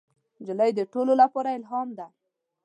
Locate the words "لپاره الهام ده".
1.21-2.07